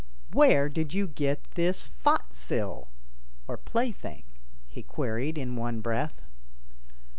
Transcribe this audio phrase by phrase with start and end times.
[0.31, 2.89] "Where did you get this Fot sil?"
[3.47, 4.23] (or plaything),
[4.65, 6.23] he queried in one breath.